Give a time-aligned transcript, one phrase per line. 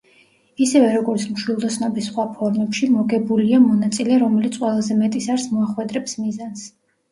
[0.65, 6.69] ისევე როგორც მშვილდოსნობის სხვა ფორმებში, მოგებულია მონაწილე, რომელიც ყველაზე მეტ ისარს მოახვედრებს მიზანს.